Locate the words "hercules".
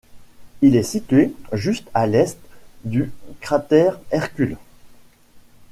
4.09-4.57